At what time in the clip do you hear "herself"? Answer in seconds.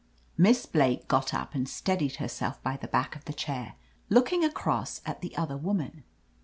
2.15-2.59